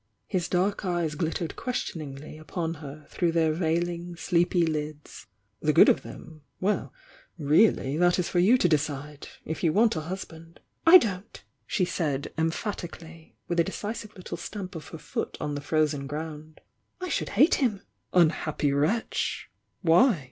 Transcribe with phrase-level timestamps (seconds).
[0.25, 5.27] His dark eyes glittered questioningly upon her through their veiling, sleepy lids.
[5.59, 6.41] "The good of them?
[6.59, 6.91] Well,
[7.39, 9.27] reaUy, that is for you to decide!
[9.45, 14.73] If you want a husband" "I don't!" she said, emphatisally, with a decisive little stamp
[14.73, 16.61] of her foot on the frozen ground.
[16.99, 17.81] "I should hate himi"
[18.11, 19.51] "Unhappy wretch!
[19.83, 20.19] Why?"